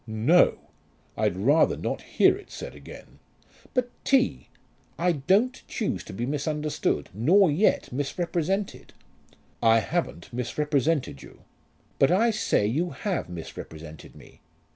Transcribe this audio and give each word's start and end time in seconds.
"No; 0.07 0.57
I'd 1.15 1.37
rather 1.37 1.77
not 1.77 2.01
hear 2.01 2.35
it 2.35 2.49
said 2.49 2.73
again." 2.73 3.19
"But, 3.75 3.91
T., 4.03 4.49
I 4.97 5.11
don't 5.11 5.61
choose 5.67 6.03
to 6.05 6.11
be 6.11 6.25
misunderstood, 6.25 7.09
nor 7.13 7.51
yet 7.51 7.91
misrepresented." 7.93 8.93
"I 9.61 9.77
haven't 9.77 10.33
misrepresented 10.33 11.21
you." 11.21 11.41
"But 11.99 12.09
I 12.09 12.31
say 12.31 12.65
you 12.65 12.89
have 12.89 13.29
misrepresented 13.29 14.15
me. 14.15 14.41